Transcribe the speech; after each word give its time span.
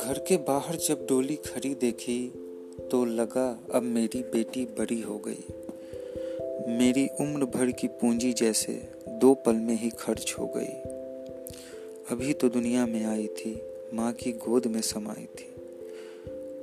घर 0.00 0.18
के 0.18 0.36
बाहर 0.36 0.76
जब 0.76 1.06
डोली 1.08 1.36
खड़ी 1.36 1.74
देखी 1.74 2.32
तो 2.90 3.04
लगा, 3.04 3.60
अब 3.74 3.82
मेरी 3.82 4.22
बेटी 4.22 4.64
बड़ी 4.64 5.00
हो 5.00 5.18
गई। 5.18 5.44
मेरी 6.78 7.08
उम्र 7.20 7.44
भर 7.44 7.70
की 7.70 7.88
पूंजी 7.88 8.32
जैसे 8.32 8.88
दो 9.08 9.34
पल 9.34 9.52
में 9.52 9.74
ही 9.74 9.90
खर्च 9.90 10.36
हो 10.38 10.46
गई। 10.56 10.72
अभी 12.10 12.32
तो 12.32 12.48
दुनिया 12.48 12.86
में 12.86 13.04
आई 13.04 13.26
थी, 13.26 13.62
माँ 13.94 14.12
की 14.12 14.32
गोद 14.32 14.66
में 14.66 14.80
समाई 14.80 15.24
थी। 15.24 15.52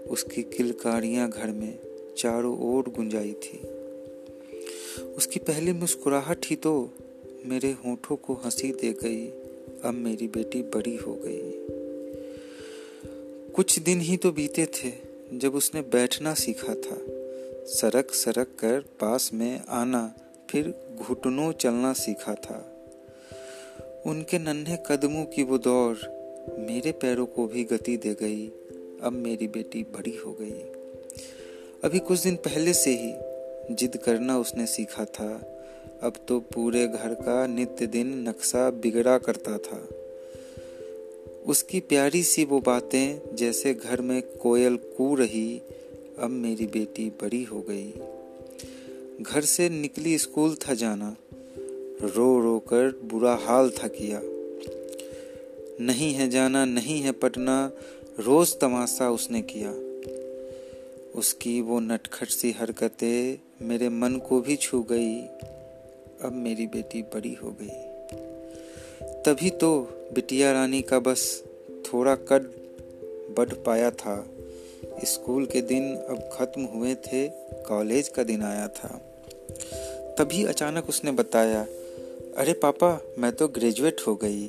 उसकी 0.09 0.43
किलकारियाँ 0.43 1.29
घर 1.29 1.47
में 1.47 1.79
चारों 2.17 2.57
ओर 2.59 2.89
गुंजाई 2.89 3.33
थी। 3.33 3.57
उसकी 5.03 5.39
पहली 5.39 5.71
मुस्कुराहट 5.71 6.45
ही 6.45 6.55
तो 6.55 6.89
मेरे 7.45 7.71
होठों 7.71 8.15
को 8.15 8.33
हँसी 8.33 8.71
दे 8.71 8.93
गई, 8.93 9.27
अब 9.83 9.93
मेरी 9.93 10.27
बेटी 10.27 10.61
बड़ी 10.61 10.95
हो 10.95 11.13
गई। 11.25 11.76
कुछ 13.57 13.79
दिन 13.79 14.01
ही 14.01 14.17
तो 14.17 14.31
बीते 14.31 14.65
थे 14.65 14.93
जब 15.33 15.55
उसने 15.55 15.81
बैठना 15.81 16.33
सीखा 16.33 16.75
था। 16.75 16.97
सरक 17.65 18.13
सरक 18.13 18.47
कर 18.59 18.79
पास 18.79 19.31
में 19.33 19.61
आना, 19.69 20.13
फिर 20.49 20.73
घुटनों 20.95 21.51
चलना 21.51 21.93
सीखा 21.93 22.33
था। 22.33 22.75
उनके 24.05 24.39
नन्हे 24.39 24.77
कदमों 24.85 25.25
की 25.25 25.43
वो 25.43 25.57
दौड़ 25.57 25.97
मेरे 26.59 26.91
पैरों 26.91 27.25
को 27.25 27.47
भी 27.47 27.63
गति 27.63 27.97
दे 27.97 28.13
गई। 28.13 28.47
अब 29.01 29.13
मेरी 29.13 29.47
बेटी 29.47 29.83
बड़ी 29.83 30.17
हो 30.17 30.37
गई। 30.41 30.71
अभी 31.83 31.99
कुछ 31.99 32.23
दिन 32.23 32.35
पहले 32.35 32.73
से 32.73 32.89
ही 32.89 33.13
जिद 33.75 33.97
करना 33.97 34.39
उसने 34.39 34.65
सीखा 34.65 35.05
था। 35.05 35.59
अब 36.03 36.13
तो 36.27 36.39
पूरे 36.39 36.87
घर 36.87 37.13
का 37.13 37.47
नित्य 37.47 37.87
दिन 37.87 38.29
नक्शा 38.29 38.71
बिगड़ा 38.71 39.17
करता 39.17 39.57
था। 39.57 40.06
उसकी 41.47 41.79
प्यारी 41.79 42.23
सी 42.23 42.45
वो 42.45 42.59
बातें, 42.59 43.35
जैसे 43.35 43.73
घर 43.73 44.01
में 44.01 44.21
कोयल 44.21 44.75
कू 44.75 45.15
रही, 45.15 45.61
अब 46.19 46.29
मेरी 46.29 46.65
बेटी 46.65 47.09
बड़ी 47.09 47.43
हो 47.43 47.65
गई। 47.69 47.93
घर 49.21 49.41
से 49.41 49.69
निकली 49.69 50.17
स्कूल 50.17 50.55
था 50.55 50.73
जाना, 50.73 51.15
रो 52.01 52.39
रो 52.41 52.59
कर 52.59 53.01
बुरा 53.03 53.35
हाल 53.35 53.69
था 53.69 53.87
किया। 53.87 54.21
नहीं 55.85 56.13
है 56.13 56.29
जाना, 56.29 56.65
नहीं 56.65 57.01
है 57.01 57.11
पटना, 57.11 57.71
रोज 58.19 58.59
तमाशा 58.59 59.09
उसने 59.09 59.41
किया। 59.41 59.71
उसकी 61.19 61.61
वो 61.61 61.79
नटखट 61.79 62.27
सी 62.27 62.51
हरकतें 62.51 63.39
मेरे 63.67 63.89
मन 63.89 64.15
को 64.15 64.41
भी 64.41 64.55
छू 64.55 64.85
गई, 64.91 65.21
अब 66.21 66.31
मेरी 66.33 66.67
बेटी 66.67 67.01
बड़ी 67.01 67.33
हो 67.33 67.55
गई। 67.61 67.87
तभी 69.25 69.49
तो 69.49 69.96
बिटिया 70.13 70.51
रानी 70.51 70.81
का 70.81 70.99
बस 70.99 71.43
थोड़ा 71.85 72.15
कद 72.15 72.53
बढ़ 73.37 73.53
पाया 73.53 73.91
था। 73.91 74.27
स्कूल 75.03 75.45
के 75.45 75.61
दिन 75.61 75.95
अब 75.95 76.29
खत्म 76.33 76.61
हुए 76.61 76.95
थे, 76.95 77.27
कॉलेज 77.53 78.07
का 78.07 78.23
दिन 78.23 78.43
आया 78.43 78.67
था। 78.67 78.87
तभी 80.19 80.45
अचानक 80.45 80.89
उसने 80.89 81.11
बताया, 81.11 81.61
अरे 82.37 82.53
पापा, 82.53 83.01
मैं 83.17 83.31
तो 83.31 83.47
ग्रेजुएट 83.47 84.01
हो 84.07 84.15
गई। 84.15 84.47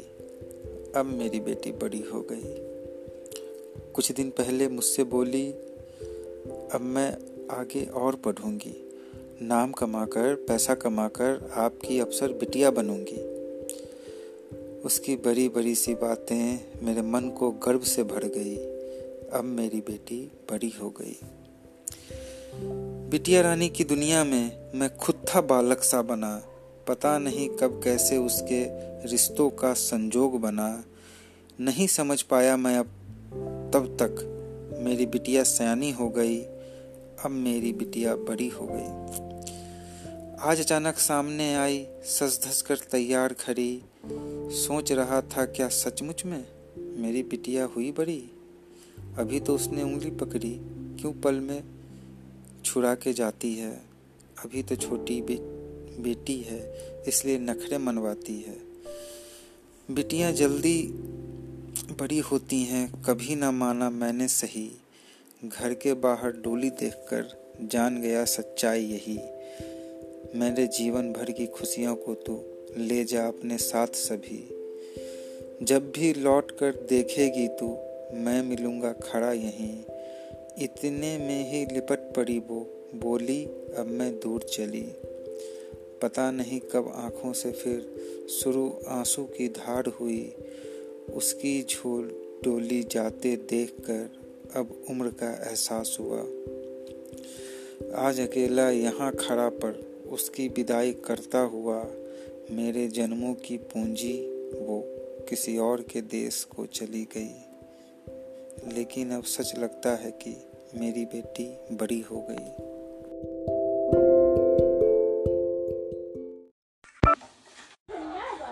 अब 0.96 1.06
मेरी 1.18 1.40
बेटी 1.40 1.72
बड़ी 1.72 2.00
हो 2.00 2.20
गई। 2.32 2.54
कुछ 3.92 4.12
दिन 4.12 4.30
पहले 4.30 4.68
मुझसे 4.68 5.04
बोली, 5.04 5.50
अब 6.72 6.80
मैं 6.80 7.16
आगे 7.50 7.84
और 7.84 8.14
पढ़ूँगी 8.14 8.84
नाम 9.42 9.72
कमाकर, 9.72 10.34
पैसा 10.34 10.74
कमाकर 10.74 11.50
आपकी 11.52 12.00
अफसर 12.00 12.28
बिटिया 12.28 12.70
बनूँगी। 12.70 13.27
उसकी 14.84 15.16
बड़ी 15.16 15.48
बड़ी 15.48 15.74
सी 15.74 15.94
बातें 15.94 16.64
मेरे 16.82 17.02
मन 17.02 17.28
को 17.28 17.50
गर्व 17.50 17.80
से 17.80 18.02
भर 18.02 18.24
गई। 18.24 18.56
अब 19.32 19.44
मेरी 19.44 19.80
बेटी 19.80 20.32
बड़ी 20.50 20.74
हो 20.82 20.90
गई। 20.90 21.18
बिटिया 23.10 23.40
रानी 23.40 23.68
की 23.68 23.84
दुनिया 23.84 24.24
में 24.24 24.72
मैं 24.74 24.96
खुद 24.96 25.26
था 25.34 25.40
बालक 25.40 25.82
सा 25.82 26.02
बना। 26.02 26.42
पता 26.88 27.18
नहीं 27.18 27.48
कब 27.48 27.80
कैसे 27.84 28.16
उसके 28.16 28.64
रिश्तों 29.08 29.50
का 29.50 29.72
संजोग 29.74 30.40
बना। 30.40 30.84
नहीं 31.60 31.86
समझ 31.86 32.22
पाया 32.22 32.56
मैं 32.56 32.78
अब, 32.78 32.86
तब 33.74 33.96
तक 34.02 34.34
मेरी 34.80 35.06
बिटिया 35.06 35.44
सयानी 35.44 35.90
हो 35.90 36.08
गई। 36.08 36.42
अब 37.24 37.30
मेरी 37.30 37.72
बिटिया 37.72 38.16
बड़ी 38.16 38.48
हो 38.48 38.68
गई। 38.70 39.18
आज 40.40 40.60
अचानक 40.60 40.98
सामने 40.98 41.54
आई, 41.54 41.86
सज 42.04 42.46
धस 42.46 42.62
कर 42.62 42.76
तैयार 42.76 43.32
खड़ी। 43.32 43.82
सोच 44.50 44.92
रहा 44.92 45.22
था 45.22 45.44
क्या 45.44 45.68
सचमुच 45.68 46.24
में 46.24 46.46
मेरी 46.78 47.22
बिटिया 47.22 47.64
हुई 47.64 47.92
बड़ी? 47.92 48.30
अभी 49.18 49.40
तो 49.40 49.54
उसने 49.54 49.82
उंगली 49.82 50.10
पकड़ी। 50.10 50.60
क्यों 51.00 51.12
पल 51.12 51.34
में 51.34 51.64
छुड़ा 52.64 52.94
के 52.94 53.12
जाती 53.12 53.54
है? 53.54 53.82
अभी 54.44 54.62
तो 54.62 54.76
छोटी 54.76 55.22
बे, 55.22 55.34
बेटी 56.02 56.40
है 56.40 56.74
इसलिए 57.08 57.38
नखरे 57.38 57.78
मनवाती 57.78 58.40
है। 58.40 58.58
बिटियाँ 59.90 60.32
जल्दी 60.32 60.82
बड़ी 62.00 62.18
होती 62.18 62.62
हैं 62.62 63.02
कभी 63.02 63.34
ना 63.34 63.50
माना 63.50 63.90
मैंने 63.90 64.28
सही। 64.28 64.70
घर 65.44 65.74
के 65.74 65.94
बाहर 65.94 66.30
डोली 66.30 66.70
देखकर 66.70 67.54
जान 67.62 68.02
गया 68.02 68.24
सच्चाई 68.24 68.84
यही। 68.84 69.18
मेरे 70.38 70.66
जीवन 70.66 71.12
भर 71.12 71.30
की 71.30 71.46
खुशियों 71.46 71.96
को 71.96 72.14
तो 72.14 72.57
ले 72.76 73.04
जा 73.04 73.28
अपने 73.28 73.58
साथ 73.58 73.86
सभी। 73.86 74.48
जब 75.62 75.90
भी 75.90 76.14
लौट 76.14 76.50
कर 76.50 76.86
देखेगी 76.88 77.48
तू, 77.48 77.66
मैं 78.16 78.42
मिलूँगा 78.42 78.92
खड़ा 78.92 79.32
यहीं। 79.32 79.84
इतने 80.62 81.18
में 81.18 81.52
ही 81.52 81.74
लिपट 81.74 81.98
पड़ी 81.98 82.38
वो। 82.38 82.88
बोली, 82.94 83.44
अब 83.76 83.86
मैं 83.86 84.20
दूर 84.20 84.42
चली। 84.42 84.88
पता 86.02 86.30
नहीं 86.30 86.60
कब 86.60 86.92
आँखों 86.94 87.32
से 87.32 87.52
फिर 87.52 87.94
शुरू 88.30 88.80
आँसू 88.88 89.24
की 89.24 89.48
धार 89.48 89.86
हुई। 89.86 90.34
उसकी 91.14 91.62
झोल 91.62 92.22
डोली 92.44 92.82
जाते 92.82 93.36
देखकर 93.36 94.10
अब 94.54 94.86
उम्र 94.90 95.08
का 95.08 95.48
एहसास 95.50 95.96
हुआ। 96.00 96.18
आज 97.94 98.20
अकेला 98.20 98.70
यहाँ 98.70 99.14
खड़ा 99.14 99.48
पर 99.48 100.02
उसकी 100.10 100.48
विदाई 100.48 100.92
करता 100.92 101.38
हुआ 101.38 101.86
मेरे 102.50 102.88
जन्मों 102.88 103.34
की 103.34 103.56
पूंजी 103.56 104.26
वो 104.54 104.84
किसी 105.28 105.58
और 105.58 105.82
के 105.82 106.00
देश 106.00 106.44
को 106.44 106.66
चली 106.66 107.08
गई। 107.16 107.44
लेकिन 108.72 109.10
अब 109.10 109.24
सच 109.24 109.58
लगता 109.58 109.90
है 109.96 110.10
कि 110.10 110.36
मेरी 110.74 111.04
बेटी 111.04 111.76
बड़ी 111.76 112.00
हो 112.00 112.26
गई। 112.30 112.77